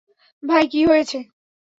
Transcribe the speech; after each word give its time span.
ভাই, 0.43 0.63
কি 0.67 0.81
হয়েছে? 0.85 1.17